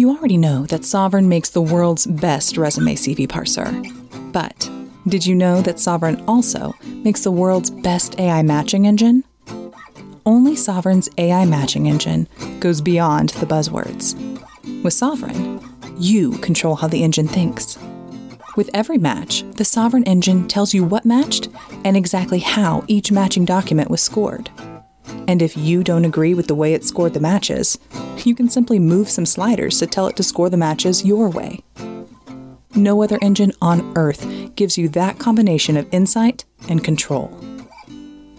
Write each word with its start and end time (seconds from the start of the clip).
You 0.00 0.12
already 0.16 0.38
know 0.38 0.64
that 0.68 0.80
Sovren 0.80 1.26
makes 1.26 1.50
the 1.50 1.60
world's 1.60 2.06
best 2.06 2.56
resume 2.56 2.94
CV 2.94 3.28
parser. 3.28 3.70
But 4.32 4.70
did 5.06 5.26
you 5.26 5.34
know 5.34 5.60
that 5.60 5.76
Sovren 5.76 6.24
also 6.26 6.74
makes 7.04 7.22
the 7.22 7.30
world's 7.30 7.68
best 7.68 8.18
AI 8.18 8.40
matching 8.40 8.86
engine? 8.86 9.24
Only 10.24 10.54
Sovren's 10.54 11.10
AI 11.18 11.44
matching 11.44 11.86
engine 11.86 12.28
goes 12.60 12.80
beyond 12.80 13.28
the 13.40 13.44
buzzwords. 13.44 14.14
With 14.82 14.94
Sovren, 14.94 15.62
you 15.98 16.30
control 16.38 16.76
how 16.76 16.88
the 16.88 17.04
engine 17.04 17.28
thinks. 17.28 17.76
With 18.56 18.70
every 18.72 18.96
match, 18.96 19.42
the 19.56 19.64
Sovren 19.64 20.04
engine 20.06 20.48
tells 20.48 20.72
you 20.72 20.82
what 20.82 21.04
matched 21.04 21.50
and 21.84 21.94
exactly 21.94 22.38
how 22.38 22.84
each 22.88 23.12
matching 23.12 23.44
document 23.44 23.90
was 23.90 24.00
scored. 24.00 24.48
And 25.30 25.42
if 25.42 25.56
you 25.56 25.84
don't 25.84 26.04
agree 26.04 26.34
with 26.34 26.48
the 26.48 26.56
way 26.56 26.74
it 26.74 26.82
scored 26.82 27.14
the 27.14 27.20
matches, 27.20 27.78
you 28.24 28.34
can 28.34 28.48
simply 28.48 28.80
move 28.80 29.08
some 29.08 29.24
sliders 29.24 29.78
to 29.78 29.86
tell 29.86 30.08
it 30.08 30.16
to 30.16 30.24
score 30.24 30.50
the 30.50 30.56
matches 30.56 31.04
your 31.04 31.30
way. 31.30 31.62
No 32.74 33.00
other 33.00 33.16
engine 33.22 33.52
on 33.62 33.96
Earth 33.96 34.26
gives 34.56 34.76
you 34.76 34.88
that 34.88 35.20
combination 35.20 35.76
of 35.76 35.86
insight 35.92 36.44
and 36.68 36.82
control. 36.82 37.28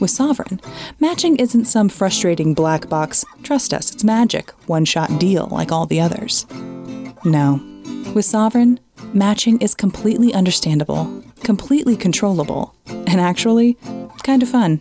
With 0.00 0.10
Sovren, 0.10 0.60
matching 0.98 1.36
isn't 1.36 1.66
some 1.66 1.88
frustrating 1.88 2.54
black 2.54 2.88
box, 2.88 3.24
trust 3.44 3.72
us, 3.72 3.92
it's 3.92 4.02
magic, 4.02 4.50
one 4.66 4.84
shot 4.84 5.16
deal 5.20 5.46
like 5.52 5.70
all 5.70 5.86
the 5.86 6.00
others. 6.00 6.44
No. 7.24 7.60
With 8.16 8.26
Sovren, 8.26 8.80
matching 9.14 9.60
is 9.60 9.76
completely 9.76 10.34
understandable, 10.34 11.22
completely 11.44 11.96
controllable, 11.96 12.74
and 12.88 13.20
actually 13.20 13.74
kind 14.24 14.42
of 14.42 14.48
fun. 14.48 14.80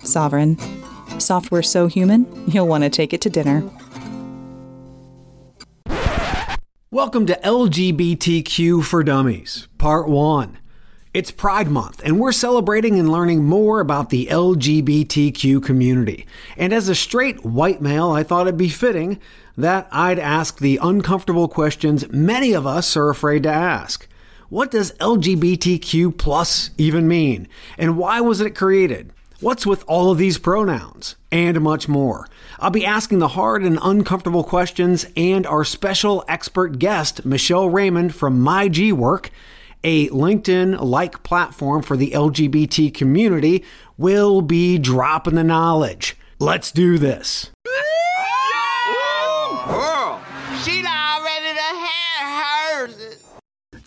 Sovren. 0.00 0.79
Software 1.18 1.62
so 1.62 1.86
human, 1.86 2.26
you'll 2.48 2.68
want 2.68 2.84
to 2.84 2.90
take 2.90 3.12
it 3.12 3.20
to 3.22 3.30
dinner. 3.30 3.62
Welcome 6.90 7.26
to 7.26 7.38
LGBTQ 7.44 8.84
for 8.84 9.02
Dummies, 9.02 9.68
Part 9.78 10.08
1. 10.08 10.58
It's 11.12 11.30
Pride 11.30 11.68
Month, 11.68 12.02
and 12.04 12.20
we're 12.20 12.32
celebrating 12.32 12.98
and 12.98 13.10
learning 13.10 13.44
more 13.44 13.80
about 13.80 14.10
the 14.10 14.26
LGBTQ 14.26 15.62
community. 15.64 16.26
And 16.56 16.72
as 16.72 16.88
a 16.88 16.94
straight 16.94 17.44
white 17.44 17.80
male, 17.80 18.10
I 18.10 18.22
thought 18.22 18.46
it'd 18.46 18.56
be 18.56 18.68
fitting 18.68 19.20
that 19.56 19.88
I'd 19.90 20.18
ask 20.18 20.58
the 20.58 20.78
uncomfortable 20.82 21.48
questions 21.48 22.08
many 22.10 22.52
of 22.52 22.66
us 22.66 22.96
are 22.96 23.10
afraid 23.10 23.42
to 23.44 23.50
ask. 23.50 24.06
What 24.48 24.70
does 24.70 24.92
LGBTQ 24.94 26.16
plus 26.16 26.70
even 26.76 27.06
mean? 27.06 27.46
And 27.78 27.96
why 27.96 28.20
was 28.20 28.40
it 28.40 28.56
created? 28.56 29.12
What's 29.40 29.64
with 29.64 29.84
all 29.86 30.10
of 30.10 30.18
these 30.18 30.36
pronouns? 30.36 31.16
And 31.32 31.58
much 31.62 31.88
more. 31.88 32.28
I'll 32.58 32.68
be 32.68 32.84
asking 32.84 33.20
the 33.20 33.28
hard 33.28 33.62
and 33.62 33.78
uncomfortable 33.80 34.44
questions, 34.44 35.06
and 35.16 35.46
our 35.46 35.64
special 35.64 36.22
expert 36.28 36.78
guest, 36.78 37.24
Michelle 37.24 37.70
Raymond 37.70 38.14
from 38.14 38.44
myGwork, 38.44 39.30
a 39.82 40.08
LinkedIn 40.10 40.82
like 40.82 41.22
platform 41.22 41.80
for 41.80 41.96
the 41.96 42.10
LGBT 42.10 42.92
community, 42.92 43.64
will 43.96 44.42
be 44.42 44.76
dropping 44.76 45.36
the 45.36 45.44
knowledge. 45.44 46.18
Let's 46.38 46.70
do 46.70 46.98
this. 46.98 47.50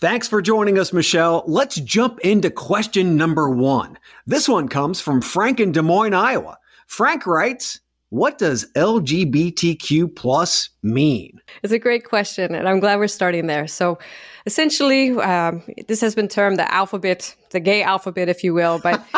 Thanks 0.04 0.28
for 0.28 0.42
joining 0.42 0.78
us, 0.78 0.92
Michelle. 0.92 1.46
Let's 1.48 1.76
jump 1.76 2.20
into 2.20 2.52
question 2.52 3.16
number 3.16 3.50
one. 3.50 3.98
This 4.28 4.50
one 4.50 4.68
comes 4.68 5.00
from 5.00 5.22
Frank 5.22 5.62
in 5.62 5.72
Des 5.72 5.82
Moines, 5.82 6.14
Iowa. 6.14 6.58
Frank 6.88 7.26
writes, 7.26 7.80
what 8.10 8.38
does 8.38 8.70
LGBTQ 8.74 10.14
plus 10.14 10.72
mean? 10.82 11.40
It's 11.64 11.72
a 11.72 11.80
great 11.80 12.04
question, 12.04 12.54
and 12.54 12.68
I'm 12.68 12.82
glad 12.82 13.00
we're 13.00 13.08
starting 13.08 13.48
there. 13.48 13.66
So, 13.66 13.98
essentially, 14.46 15.12
um, 15.22 15.64
this 15.88 16.02
has 16.02 16.16
been 16.16 16.28
termed 16.28 16.60
the 16.60 16.70
alphabet, 16.70 17.34
the 17.52 17.62
gay 17.62 17.82
alphabet, 17.82 18.28
if 18.28 18.44
you 18.44 18.54
will. 18.54 18.80
But 18.80 19.02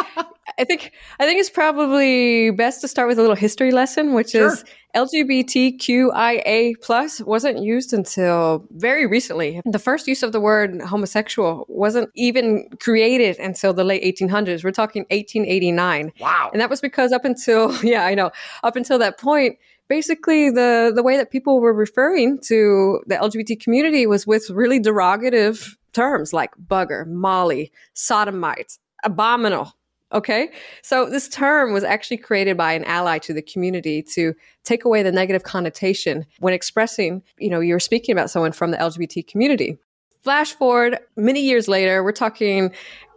I 0.59 0.65
think 0.65 0.91
I 1.19 1.25
think 1.25 1.39
it's 1.39 1.49
probably 1.49 2.51
best 2.51 2.81
to 2.81 2.87
start 2.87 3.07
with 3.07 3.17
a 3.17 3.21
little 3.21 3.35
history 3.35 3.71
lesson, 3.71 4.13
which 4.13 4.29
sure. 4.29 4.53
is 4.53 4.63
LGBTQIA 4.95 6.73
plus 6.81 7.21
wasn't 7.21 7.59
used 7.59 7.93
until 7.93 8.65
very 8.71 9.05
recently. 9.05 9.61
The 9.65 9.79
first 9.79 10.07
use 10.07 10.23
of 10.23 10.31
the 10.31 10.39
word 10.39 10.81
homosexual 10.81 11.65
wasn't 11.67 12.09
even 12.15 12.69
created 12.79 13.37
until 13.39 13.73
the 13.73 13.83
late 13.83 14.03
1800s. 14.03 14.63
We're 14.63 14.71
talking 14.71 15.03
1889. 15.09 16.13
Wow. 16.19 16.49
And 16.53 16.61
that 16.61 16.69
was 16.69 16.81
because 16.81 17.11
up 17.11 17.25
until 17.25 17.75
yeah, 17.83 18.05
I 18.05 18.15
know, 18.15 18.31
up 18.63 18.75
until 18.75 18.97
that 18.99 19.19
point, 19.19 19.57
basically 19.87 20.49
the 20.49 20.91
the 20.95 21.03
way 21.03 21.17
that 21.17 21.31
people 21.31 21.59
were 21.59 21.73
referring 21.73 22.39
to 22.39 23.01
the 23.05 23.15
LGBT 23.15 23.59
community 23.59 24.07
was 24.07 24.25
with 24.25 24.49
really 24.49 24.79
derogative 24.79 25.75
terms 25.93 26.33
like 26.33 26.51
bugger, 26.67 27.05
molly, 27.07 27.71
sodomite, 27.93 28.77
abominable 29.03 29.73
Okay. 30.15 30.49
So 30.81 31.09
this 31.09 31.27
term 31.27 31.73
was 31.73 31.83
actually 31.83 32.17
created 32.17 32.55
by 32.55 32.71
an 32.71 32.85
ally 32.85 33.19
to 33.19 33.33
the 33.33 33.41
community 33.41 34.01
to 34.13 34.33
take 34.63 34.85
away 34.85 35.03
the 35.03 35.11
negative 35.11 35.43
connotation 35.43 36.25
when 36.39 36.53
expressing, 36.53 37.21
you 37.37 37.49
know, 37.49 37.59
you're 37.59 37.81
speaking 37.81 38.13
about 38.13 38.29
someone 38.29 38.53
from 38.53 38.71
the 38.71 38.77
LGBT 38.77 39.27
community. 39.27 39.77
Flash 40.23 40.53
forward 40.53 40.97
many 41.17 41.41
years 41.41 41.67
later, 41.67 42.01
we're 42.01 42.13
talking 42.13 42.73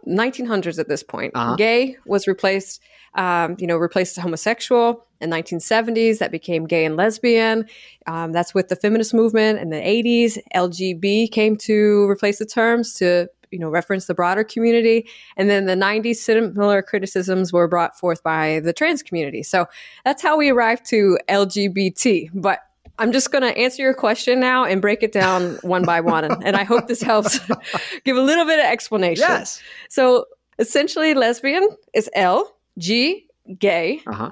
1900s 0.07 0.77
at 0.77 0.89
this 0.89 1.01
point. 1.01 1.31
Uh-huh. 1.35 1.55
Gay 1.55 1.95
was 2.05 2.27
replaced, 2.27 2.81
um, 3.15 3.55
you 3.59 3.65
know, 3.65 3.77
replaced 3.77 4.19
homosexual 4.19 5.05
in 5.21 5.29
1970s. 5.29 6.17
That 6.17 6.31
became 6.31 6.67
gay 6.67 6.83
and 6.83 6.97
lesbian. 6.97 7.65
Um, 8.07 8.33
that's 8.33 8.53
with 8.53 8.67
the 8.67 8.75
feminist 8.75 9.13
movement 9.13 9.59
in 9.59 9.69
the 9.69 9.77
80s. 9.77 10.37
LGB 10.53 11.31
came 11.31 11.55
to 11.57 12.09
replace 12.09 12.39
the 12.39 12.45
terms 12.45 12.93
to 12.95 13.29
you 13.51 13.59
know 13.59 13.69
reference 13.69 14.05
the 14.05 14.13
broader 14.13 14.43
community 14.43 15.07
and 15.37 15.49
then 15.49 15.65
the 15.65 15.75
90s 15.75 16.17
similar 16.17 16.81
criticisms 16.81 17.51
were 17.51 17.67
brought 17.67 17.97
forth 17.97 18.23
by 18.23 18.59
the 18.61 18.73
trans 18.73 19.03
community 19.03 19.43
so 19.43 19.65
that's 20.05 20.21
how 20.21 20.37
we 20.37 20.49
arrived 20.49 20.85
to 20.85 21.17
lgbt 21.27 22.29
but 22.33 22.59
I'm 22.99 23.13
just 23.13 23.31
going 23.31 23.43
to 23.43 23.57
answer 23.57 23.81
your 23.81 23.93
question 23.93 24.41
now 24.41 24.65
and 24.65 24.81
break 24.81 25.03
it 25.03 25.13
down 25.13 25.55
one 25.61 25.83
by 25.83 26.01
one. 26.01 26.25
And, 26.25 26.45
and 26.45 26.55
I 26.57 26.65
hope 26.65 26.87
this 26.87 27.01
helps 27.01 27.39
give 28.03 28.17
a 28.17 28.21
little 28.21 28.45
bit 28.45 28.59
of 28.59 28.65
explanation. 28.65 29.25
Yes. 29.27 29.61
So 29.87 30.25
essentially, 30.59 31.13
lesbian 31.13 31.67
is 31.93 32.09
L, 32.13 32.57
G, 32.77 33.25
gay, 33.57 34.01
uh-huh. 34.05 34.31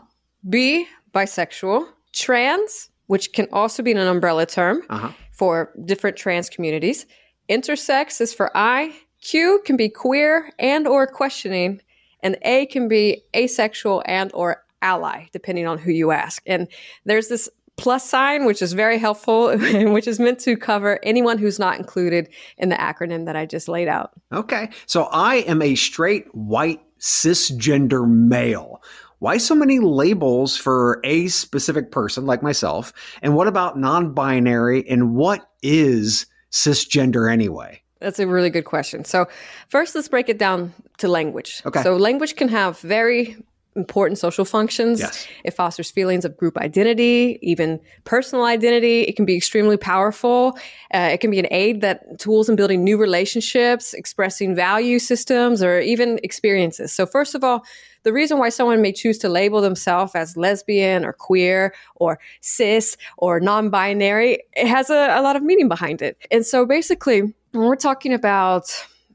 B, 0.49 0.85
bisexual, 1.13 1.87
trans, 2.11 2.89
which 3.07 3.31
can 3.31 3.47
also 3.53 3.81
be 3.81 3.93
an 3.93 3.97
umbrella 3.97 4.45
term 4.45 4.81
uh-huh. 4.89 5.11
for 5.31 5.71
different 5.85 6.17
trans 6.17 6.49
communities. 6.49 7.05
Intersex 7.49 8.19
is 8.19 8.33
for 8.33 8.51
I, 8.55 8.93
Q 9.21 9.61
can 9.65 9.77
be 9.77 9.89
queer 9.89 10.51
and 10.59 10.87
or 10.87 11.07
questioning, 11.07 11.81
and 12.21 12.37
A 12.43 12.65
can 12.67 12.87
be 12.87 13.23
asexual 13.35 14.03
and 14.05 14.31
or 14.33 14.63
ally, 14.81 15.27
depending 15.31 15.67
on 15.67 15.77
who 15.77 15.91
you 15.91 16.11
ask. 16.11 16.41
And 16.45 16.67
there's 17.05 17.27
this 17.27 17.49
plus 17.77 18.07
sign, 18.09 18.45
which 18.45 18.61
is 18.61 18.73
very 18.73 18.97
helpful, 18.97 19.55
which 19.57 20.07
is 20.07 20.19
meant 20.19 20.39
to 20.39 20.57
cover 20.57 20.99
anyone 21.03 21.37
who's 21.37 21.59
not 21.59 21.77
included 21.77 22.29
in 22.57 22.69
the 22.69 22.75
acronym 22.75 23.25
that 23.25 23.35
I 23.35 23.45
just 23.45 23.67
laid 23.67 23.87
out. 23.87 24.11
Okay. 24.33 24.69
So 24.85 25.03
I 25.05 25.37
am 25.37 25.61
a 25.61 25.75
straight 25.75 26.33
white 26.35 26.81
cisgender 26.99 28.09
male. 28.09 28.81
Why 29.19 29.37
so 29.37 29.55
many 29.55 29.79
labels 29.79 30.57
for 30.57 30.99
a 31.03 31.27
specific 31.27 31.91
person 31.91 32.25
like 32.25 32.43
myself? 32.43 32.93
And 33.21 33.35
what 33.35 33.47
about 33.47 33.77
non 33.77 34.13
binary? 34.13 34.87
And 34.87 35.15
what 35.15 35.49
is 35.63 36.27
cisgender 36.51 37.31
anyway? 37.31 37.81
That's 37.99 38.19
a 38.19 38.27
really 38.27 38.49
good 38.49 38.65
question. 38.65 39.05
So, 39.05 39.27
first, 39.69 39.95
let's 39.95 40.07
break 40.07 40.29
it 40.29 40.37
down 40.37 40.73
to 40.99 41.07
language. 41.07 41.61
Okay. 41.65 41.81
So, 41.83 41.95
language 41.95 42.35
can 42.35 42.49
have 42.49 42.79
very 42.79 43.37
important 43.77 44.17
social 44.17 44.43
functions. 44.43 44.99
Yes. 44.99 45.27
It 45.43 45.51
fosters 45.51 45.91
feelings 45.91 46.25
of 46.25 46.35
group 46.35 46.57
identity, 46.57 47.39
even 47.41 47.79
personal 48.03 48.43
identity. 48.43 49.01
It 49.01 49.15
can 49.15 49.23
be 49.23 49.37
extremely 49.37 49.77
powerful. 49.77 50.57
Uh, 50.93 51.09
it 51.13 51.21
can 51.21 51.31
be 51.31 51.39
an 51.39 51.47
aid 51.51 51.81
that 51.81 52.19
tools 52.19 52.49
in 52.49 52.55
building 52.55 52.83
new 52.83 52.97
relationships, 52.97 53.93
expressing 53.93 54.55
value 54.55 54.99
systems, 54.99 55.63
or 55.63 55.79
even 55.79 56.19
experiences. 56.23 56.91
So, 56.91 57.05
first 57.05 57.35
of 57.35 57.43
all, 57.43 57.63
the 58.03 58.13
reason 58.13 58.37
why 58.37 58.49
someone 58.49 58.81
may 58.81 58.91
choose 58.91 59.17
to 59.19 59.29
label 59.29 59.61
themselves 59.61 60.15
as 60.15 60.37
lesbian 60.37 61.05
or 61.05 61.13
queer 61.13 61.73
or 61.95 62.19
cis 62.41 62.97
or 63.17 63.39
non 63.39 63.69
binary, 63.69 64.39
it 64.53 64.67
has 64.67 64.89
a, 64.89 65.17
a 65.17 65.21
lot 65.21 65.35
of 65.35 65.43
meaning 65.43 65.67
behind 65.67 66.01
it. 66.01 66.17
And 66.31 66.45
so, 66.45 66.65
basically, 66.65 67.33
when 67.51 67.65
we're 67.65 67.75
talking 67.75 68.13
about 68.13 68.65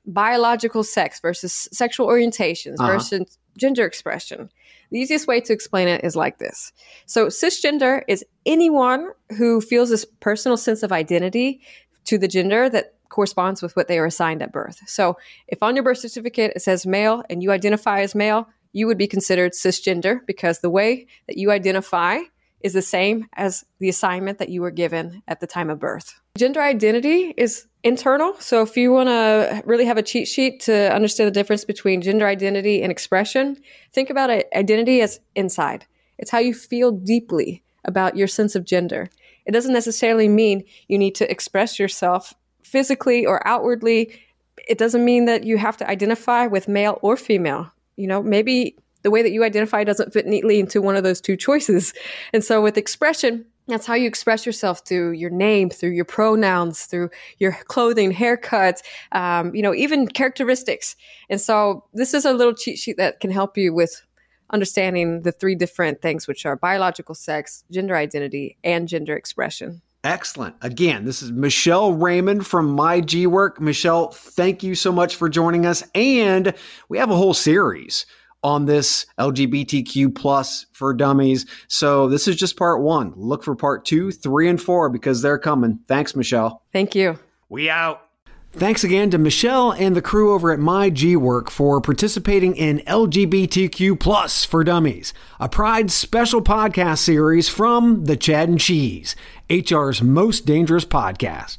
biological 0.07 0.83
sex 0.83 1.21
versus 1.21 1.69
sexual 1.73 2.07
orientations 2.09 2.77
uh-huh. 2.79 2.93
versus 2.93 3.39
gender 3.57 3.85
expression, 3.85 4.51
the 4.91 4.99
easiest 4.99 5.27
way 5.27 5.41
to 5.41 5.53
explain 5.53 5.89
it 5.89 6.05
is 6.05 6.17
like 6.17 6.39
this. 6.39 6.73
So, 7.07 7.27
cisgender 7.27 8.03
is 8.09 8.25
anyone 8.45 9.11
who 9.37 9.61
feels 9.61 9.91
this 9.91 10.05
personal 10.21 10.57
sense 10.57 10.83
of 10.83 10.93
identity 10.93 11.61
to 12.05 12.19
the 12.19 12.29
gender 12.29 12.69
that 12.69 12.95
corresponds 13.09 13.63
with 13.63 13.77
what 13.77 13.89
they 13.89 13.99
are 13.99 14.07
assigned 14.07 14.43
at 14.43 14.53
birth. 14.53 14.81
So, 14.87 15.17
if 15.49 15.63
on 15.63 15.77
your 15.77 15.83
birth 15.83 15.99
certificate 15.99 16.53
it 16.57 16.61
says 16.61 16.87
male 16.87 17.25
and 17.31 17.43
you 17.43 17.53
identify 17.53 18.01
as 18.01 18.15
male, 18.15 18.49
you 18.73 18.87
would 18.87 18.99
be 18.99 19.07
considered 19.07 19.53
cisgender 19.53 20.21
because 20.27 20.61
the 20.61 20.71
way 20.71 21.07
that 21.27 21.37
you 21.37 21.51
identify 21.51 22.19
is 22.65 22.73
the 22.73 22.83
same 22.83 23.27
as 23.35 23.65
the 23.79 23.89
assignment 23.89 24.39
that 24.39 24.49
you 24.49 24.63
were 24.63 24.71
given 24.71 25.23
at 25.29 25.41
the 25.41 25.47
time 25.47 25.71
of 25.71 25.79
birth. 25.79 26.21
Gender 26.37 26.63
identity 26.63 27.35
is 27.37 27.67
internal. 27.83 28.35
So 28.39 28.63
if 28.63 28.77
you 28.77 28.93
want 28.93 29.09
to 29.09 29.63
really 29.67 29.85
have 29.85 29.99
a 29.99 30.03
cheat 30.03 30.29
sheet 30.29 30.61
to 30.61 30.93
understand 30.95 31.27
the 31.27 31.33
difference 31.33 31.65
between 31.65 32.01
gender 32.01 32.27
identity 32.27 32.83
and 32.83 32.91
expression, 32.91 33.57
think 33.93 34.11
about 34.11 34.31
identity 34.55 35.01
as 35.01 35.21
inside. 35.35 35.87
It's 36.19 36.31
how 36.31 36.39
you 36.39 36.55
feel 36.55 36.93
deeply 36.93 37.63
about 37.85 38.17
your 38.17 38.29
sense 38.29 38.55
of 38.55 38.65
gender. 38.65 39.11
It 39.45 39.53
doesn't 39.53 39.73
necessarily 39.73 40.29
mean 40.29 40.65
you 40.89 40.99
need 40.99 41.15
to 41.17 41.31
express 41.31 41.79
yourself 41.79 42.35
physically 42.63 43.27
or 43.27 43.47
outwardly. 43.47 44.21
It 44.69 44.79
doesn't 44.79 45.05
mean 45.05 45.25
that 45.25 45.45
you 45.45 45.59
have 45.59 45.77
to 45.79 45.91
identify 45.91 46.47
with 46.47 46.69
male 46.69 46.99
or 47.03 47.17
female. 47.17 47.73
You 47.97 48.07
know, 48.07 48.23
maybe 48.23 48.77
the 49.03 49.11
way 49.11 49.23
that 49.23 49.33
you 49.33 49.45
identify 49.45 49.85
doesn't 49.85 50.13
fit 50.13 50.27
neatly 50.27 50.59
into 50.61 50.81
one 50.81 50.97
of 50.97 51.05
those 51.05 51.21
two 51.21 51.37
choices. 51.37 51.93
And 52.33 52.43
so 52.45 52.63
with 52.63 52.77
expression, 52.77 53.45
that's 53.69 53.87
how 53.87 53.95
you 53.95 54.09
express 54.09 54.45
yourself 54.45 54.81
through 54.87 55.13
your 55.13 55.31
name, 55.31 55.71
through 55.71 55.91
your 55.91 56.05
pronouns, 56.05 56.85
through 56.87 57.11
your 57.39 57.53
clothing, 57.67 58.11
haircut, 58.11 58.83
um, 59.13 59.55
you 59.55 59.63
know, 59.63 59.75
even 59.75 60.09
characteristics. 60.09 60.97
And 61.31 61.41
so 61.41 61.85
this 61.95 62.13
is 62.13 62.25
a 62.25 62.33
little 62.33 62.55
cheat 62.55 62.79
sheet 62.79 62.97
that 62.97 63.21
can 63.21 63.31
help 63.31 63.57
you 63.57 63.73
with 63.73 64.03
understanding 64.51 65.23
the 65.23 65.33
three 65.33 65.55
different 65.55 66.03
things, 66.03 66.27
which 66.27 66.45
are 66.45 66.57
biological 66.57 67.15
sex, 67.15 67.65
gender 67.71 67.97
identity, 67.97 68.59
and 68.65 68.89
gender 68.89 69.17
expression. 69.17 69.81
Excellent. 70.05 70.57
Again, 70.63 71.05
this 71.05 71.23
is 71.23 71.31
Michelle 71.31 71.93
Raymond 71.93 72.45
from 72.45 72.77
myGwork. 72.77 73.61
Michelle, 73.61 74.11
thank 74.11 74.65
you 74.65 74.75
so 74.75 74.91
much 74.91 75.15
for 75.15 75.29
joining 75.29 75.65
us. 75.65 75.85
And 75.95 76.55
we 76.89 76.99
have 76.99 77.11
a 77.11 77.17
whole 77.17 77.35
series 77.35 78.05
on 78.43 78.67
this 78.67 79.07
LGBTQ 79.19 80.15
plus 80.15 80.67
for 80.73 80.93
dummies. 80.95 81.47
So 81.69 82.09
this 82.09 82.27
is 82.27 82.37
just 82.37 82.57
part 82.57 82.83
one. 82.83 83.13
Look 83.17 83.45
for 83.45 83.55
part 83.55 83.85
two, 83.85 84.11
three, 84.11 84.49
and 84.49 84.61
four 84.61 84.89
because 84.89 85.23
they're 85.23 85.39
coming. 85.39 85.79
Thanks, 85.87 86.17
Michelle. 86.17 86.63
Thank 86.73 86.95
you. 86.95 87.19
We 87.49 87.71
out. 87.71 88.09
Thanks 88.55 88.85
again 88.85 89.11
to 89.11 89.19
Michelle 89.19 89.73
and 89.73 89.97
the 89.97 90.03
crew 90.03 90.35
over 90.35 90.53
at 90.53 90.59
myGwork 90.59 91.49
for 91.49 91.81
participating 91.81 92.55
in 92.55 92.81
LGBTQ 92.81 93.99
Plus 93.99 94.45
for 94.45 94.63
Dummies, 94.63 95.15
a 95.41 95.49
Pride 95.49 95.91
special 95.91 96.43
podcast 96.43 96.99
series 96.99 97.49
from 97.49 98.05
the 98.05 98.17
Chad 98.17 98.51
and 98.51 98.61
Cheese, 98.61 99.17
HR's 99.49 100.03
most 100.03 100.45
dangerous 100.45 100.85
podcast. 100.85 101.59